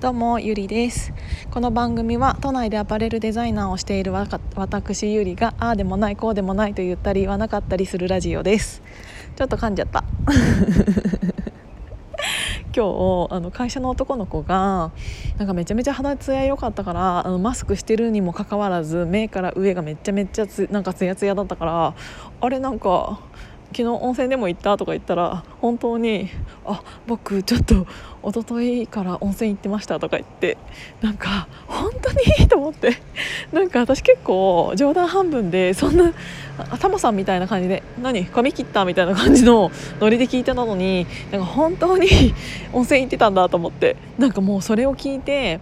[0.00, 1.12] どうもゆりです。
[1.50, 8.80] この番組は都内でアパレルデザイナーをしている私ゆりがああでもないこうでもないと言ったり言わなかったりするラジオです。
[9.34, 10.04] ちょっと噛んじゃった。
[12.72, 12.84] 今
[13.26, 14.92] 日あの会社の男の子が
[15.36, 21.94] なんかめちゃめちゃ肌ツヤ良かったからあのマスクしてるにもかかわらず目から上がめちゃめちゃつなんかツヤツヤだったから
[22.40, 23.18] あれなんか
[23.72, 26.30] 昨日温泉でも行ったとか言ったら本当に
[26.64, 27.86] 「あ僕ちょっと
[28.26, 30.56] 一昨日から温泉行ってました」とか言って
[31.00, 32.10] なんか本当
[32.40, 32.48] に？
[32.48, 32.96] と思って。
[33.52, 36.12] なんか私結構冗談半分でそんな
[36.80, 38.24] タモさんみたいな感じで「何？
[38.26, 42.08] 髪切った?」みたいな感じのノリで聞いてたのになんか本当に
[42.72, 43.96] 温泉行ってたんだと思って。
[44.18, 45.60] なんかもうそれを聞いて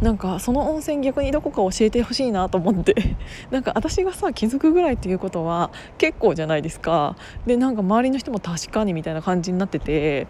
[0.00, 2.94] なんかその温泉逆にどこか教えてほしいなと思って。
[3.50, 7.16] なんか私がさ気づくぐらいっていうことは結構じゃないですか。
[7.46, 10.26] でなんか周りの人も確かにみたいな感じになってて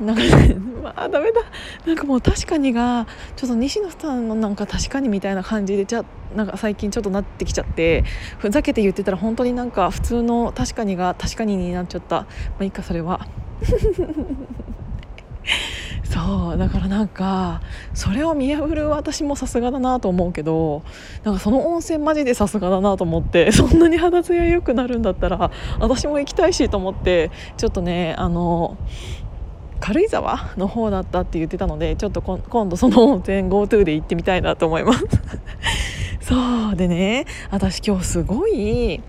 [0.00, 1.42] なんか、ね、まあダメだ
[1.86, 3.06] なんかもう確かにが
[3.36, 6.04] ちょっと西野さんのなんか確かにみたいな感じでじゃ
[6.34, 8.04] なんか最近ちょっとなってきちゃって
[8.38, 12.26] ふざけて言ってたら本当になんか普通の確かにが確かにになっちゃったま
[12.60, 13.26] あいいかそれは。
[16.04, 17.62] そうだからなんか
[17.94, 20.82] それを見破る私もさすがだなと思うけど
[21.24, 28.76] なんかその温泉マジでさすがだなと思ってそんなに肌ツヤ良くなるんだったら私も行きたいしと思ってちょっとねあの
[29.82, 35.04] 軽井沢の方だったって言ってたのでちょっと今度その温泉 GoTo で行ってみたいなと思います。
[36.22, 39.02] そうでね私今日すごい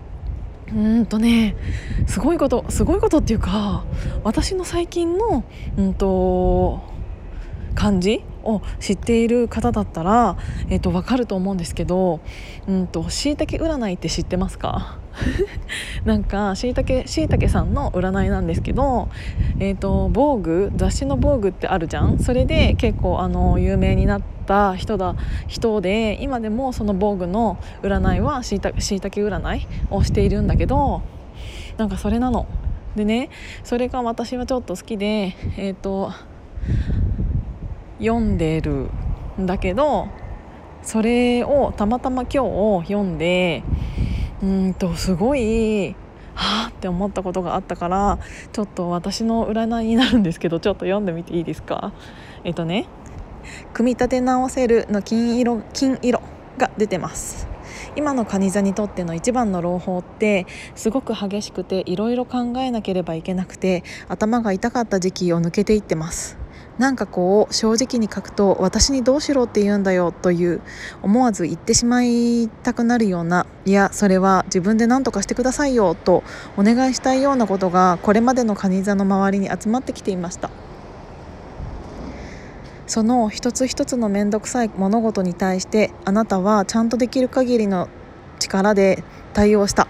[0.74, 1.54] うんとね
[2.08, 3.84] すごいことすごいことっていうか
[4.24, 5.44] 私の最近の
[5.76, 6.80] うんと
[7.76, 10.36] 感じを知っている方だったら、
[10.70, 12.18] えー、と分かると思うんですけど
[12.66, 14.98] うんと椎茸占いって知ってますか？
[16.04, 19.08] なんかしいたけしいたけさんの占いなんですけど、
[19.58, 22.18] えーと、防具雑誌の防具ってあるじゃん？
[22.18, 31.02] それで結構あの有名になった人だ人で今でもその防具の占いはしいたけ占いをしているんだけど
[31.76, 32.46] なんかそれなの。
[32.96, 33.30] でね
[33.64, 36.12] それが私はちょっと好きでえっ、ー、と
[37.98, 38.88] 読んでる
[39.40, 40.08] んだけど
[40.82, 43.64] それをたまたま今日読んで
[44.44, 45.96] うんとすごい
[46.34, 48.18] はあって思ったことがあったから
[48.52, 51.92] ちょっと私の占いになるんですけどちょっと読んでみていいですか？
[52.44, 52.86] えっとね
[53.72, 56.20] 「組み立て直せる」の金色金色
[56.58, 57.48] が出てます。
[57.96, 66.43] 今の蟹座にとっての一番の朗報ってすごく激しくていろいろ考えなければいけなくて頭が痛かった時期を抜けていってます。
[66.78, 70.60] なんかこう正直に書くと私にどうしろって言うんだよという
[71.02, 76.24] 思わず言ってしまいたくなるようないやそれは自分で何とかしてくださいよと
[76.56, 80.50] お願いしたいようなことがこれまでの蟹座の周りに集まってきていました。
[82.86, 87.88] その一つ一つの面倒くさい物事に対してあなたはちゃんとできる限りの
[88.38, 89.02] 力で
[89.32, 89.88] 対応した。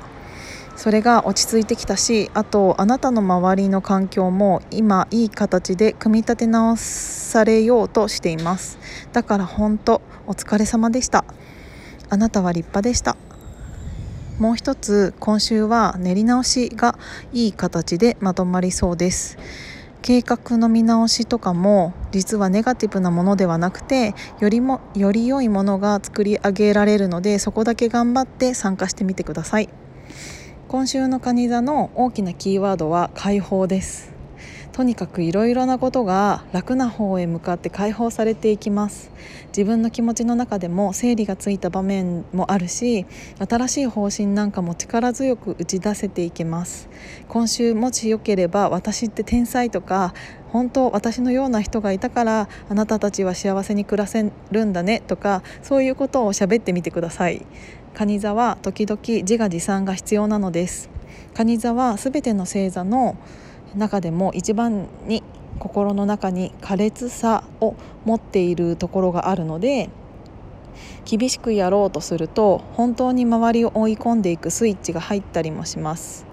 [0.76, 8.78] それが落ち着いてきたしあとあなたの周りの環境も今いい形で組み立て直されようとしています。
[9.12, 11.24] だから本当お疲れ様でした。
[12.10, 13.16] あなたは立派でした。
[14.38, 16.98] もう一つ今週は練り直しが
[17.32, 19.38] いい形でまとまりそうです。
[20.02, 29.70] 計画の見直しとかも実はネガティブなものではなくてよりもより良いものが作り上げられるのでそこだけ頑張って参加してみてください。
[30.74, 34.12] 今週の蟹座の大きなキーワードは解放です。
[34.72, 39.12] とにかくいろいろなことが楽な方へ向かって解放されていきます。
[39.56, 43.06] 自分の気持ちの中でも整理がついた場面もあるし
[43.38, 46.88] 新しい方針なんかも力強く打ち出せていけます。
[47.28, 50.12] 今週もしよければ私って天才とか
[50.48, 57.46] 本当私のような人がいたからあなたたちは幸せに暮らせるんだねとかそういうことを喋ってみてください。
[57.94, 60.90] 蟹座は時々自画自賛が必要なのです。
[61.32, 63.16] 蟹座は全ての星座の
[63.76, 65.22] 中でも一番に
[65.60, 69.90] 心の中に苛烈さを持っているところがあるので
[71.04, 76.26] 厳しくやろうとすると本当に周りを追い込んでいくスイッチが入ったりもします。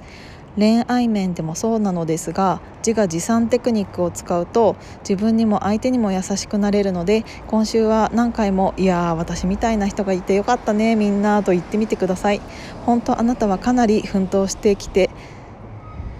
[0.57, 4.75] 恋愛面でもそうなのですが自画自賛テクニックを使うと
[5.07, 12.41] 自分にも相手にも優しくなれるので今週は何回も「いやー私みたいな人がいてよかったねみんな」と言ってみてください。
[12.85, 15.09] 本当あなたはかなり奮闘してきて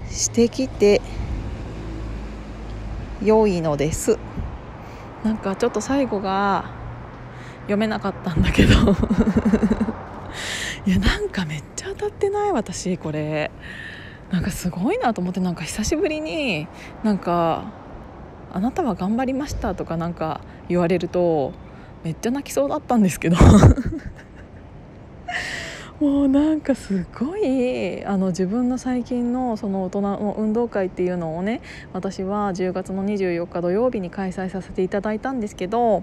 [0.10, 1.01] してきて
[3.24, 4.18] 良いのです。
[5.24, 6.66] なんかちょっと最後が
[7.63, 8.74] 読めなかったんだけど。
[10.88, 13.51] いやなんかめっちゃ当たってない私これ。
[14.31, 16.68] なんかすごいなと思ってなんか久しぶりに
[17.04, 17.66] なんか
[18.54, 21.54] あなたは頑張りました」とかなんか言われると
[22.04, 23.38] めっちゃ泣きそうだったんですけど。
[26.00, 31.62] もうなんかすごいあの自分の最近のその大人の運動会っていうのをね
[31.94, 36.01] 私は10月の24日土曜日に開催させていただいたんですけど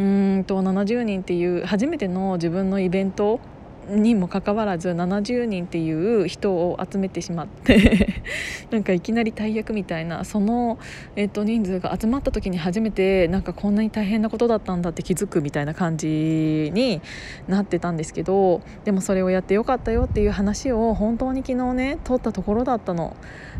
[0.00, 3.38] うんと70人っていう初めての自分のイベント
[3.88, 8.22] にもかかわらず70人っていう人を集めてしまって
[8.70, 10.78] なんかいきなり大役みたいなその、
[11.16, 17.00] えっと、人数が集まった時に初めてなんかこんなに大変なことだったんだって気づくみたいな感じに
[17.48, 23.16] なってたんですけどでもそれをやってよかったよっていう話を本当に昨日ね通ったところだったの。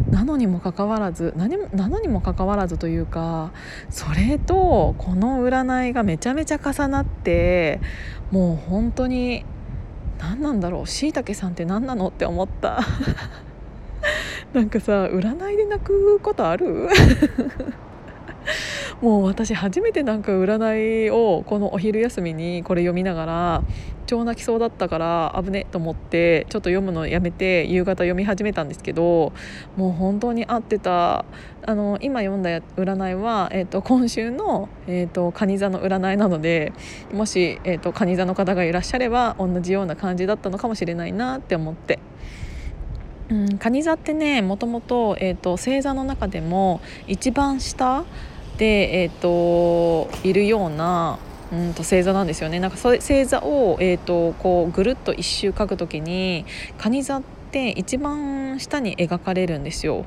[0.08, 3.52] なのにもかかわらず何もなのにもかかわらずというか
[3.90, 7.80] それとこの占いがめちゃめちゃ重なって
[8.30, 9.44] もう本当に
[10.20, 10.86] 何なんだろう？
[10.86, 12.08] しいたけさんって何なの？
[12.08, 12.80] って思った。
[14.52, 16.88] なんかさ占いで泣くことある？
[19.00, 23.62] もう私初めてなんか占いをこのお昼休みにこれ読みながら
[24.06, 29.32] 超泣きそうだったから危ねと思ってちょっと読むのやめて夕方読み始めたんですけど
[29.76, 31.24] もう本当に合ってた
[31.64, 36.72] あの今読んだ占いは、えーと、今週の、えーと、蟹座の占いなので
[37.12, 42.00] もし、えーと、蟹座の方がいらっしゃれば同じような感じだったのかもしれないなって思って。
[43.30, 48.04] うん、蟹座ってねもともと,、えー、と星座の中でも一番下
[48.60, 51.18] で、えーと、いるような
[51.50, 56.44] うんと星座なんですよねなんかそ星座を、えーと、こうぐるっと一周描く時に
[56.76, 60.04] 蟹座って一番下に描かれるんですよ。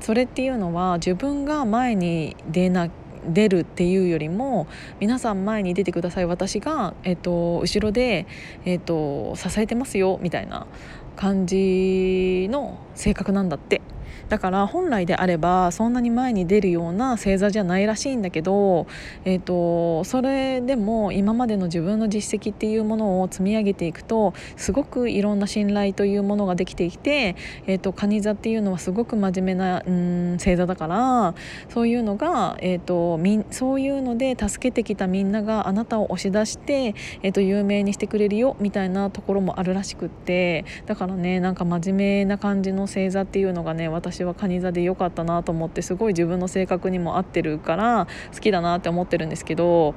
[0.00, 2.88] それっていうのは自分が前に出な
[3.26, 4.68] 出るっていうよりも
[5.00, 8.26] 皆さん前に出てください私が、えーと、後ろで、
[8.64, 10.68] えーと支えてますよみたいな
[11.16, 13.82] 感じの性格なんだって。
[14.28, 18.86] だから本来であればそんなに前に出るような星座じゃないらしいんだけど、
[19.24, 27.36] えーと、それでも今までの自分の実績っていうものを積み上げていくとすごくいろんな信頼というものができてきて、
[27.66, 31.34] えーと、蟹座っていうのはすごく真面目なうん星座だから
[31.68, 49.94] そういうのが、えーと、みそういうので助けてきたみんながあなたを押し出して、えー、と有名にしてくれるよみたいなところもあるらしくってだからねなんか真面目な感じの星座っていうのがね私私は蟹座で良かったなと思ってすごい自分の性格にも合ってるから好きだなって思ってるんですけど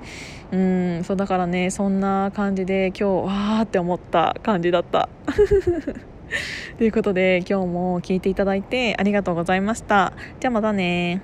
[0.52, 5.10] うんそうだからねそんな感じで今日わーって思った感じだった。
[6.78, 10.14] ということで今日も聞いていただいてありがとうございました。
[10.40, 11.22] じゃあまたね